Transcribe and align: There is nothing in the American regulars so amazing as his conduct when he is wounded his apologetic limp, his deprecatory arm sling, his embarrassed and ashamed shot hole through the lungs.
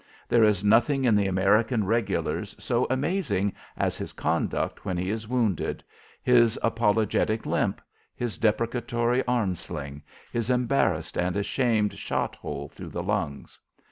There 0.27 0.43
is 0.43 0.63
nothing 0.63 1.05
in 1.05 1.13
the 1.15 1.27
American 1.27 1.83
regulars 1.83 2.55
so 2.57 2.87
amazing 2.89 3.53
as 3.77 3.97
his 3.97 4.13
conduct 4.13 4.83
when 4.83 4.97
he 4.97 5.11
is 5.11 5.27
wounded 5.27 5.83
his 6.23 6.57
apologetic 6.63 7.45
limp, 7.45 7.79
his 8.15 8.39
deprecatory 8.39 9.23
arm 9.27 9.53
sling, 9.55 10.01
his 10.31 10.49
embarrassed 10.49 11.19
and 11.19 11.37
ashamed 11.37 11.99
shot 11.99 12.33
hole 12.35 12.67
through 12.67 12.89
the 12.89 13.03
lungs. 13.03 13.59